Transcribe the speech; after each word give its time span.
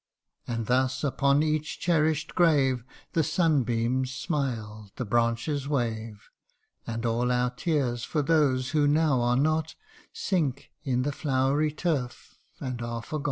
And 0.47 0.65
thus 0.65 1.03
upon 1.03 1.43
each 1.43 1.79
cherish 1.79 2.25
'd 2.25 2.33
grave 2.33 2.83
The 3.13 3.23
sunbeams 3.23 4.11
smile, 4.11 4.89
the 4.95 5.05
branches 5.05 5.67
wave; 5.67 6.31
And 6.87 7.05
all 7.05 7.31
our 7.31 7.51
tears 7.51 8.03
for 8.03 8.23
those 8.23 8.71
who 8.71 8.87
now 8.87 9.21
are 9.21 9.37
not, 9.37 9.75
Sink 10.11 10.71
in 10.81 11.03
the 11.03 11.11
flowery 11.11 11.71
turf 11.71 12.39
and 12.59 12.81
are 12.81 13.03
forgot 13.03 13.19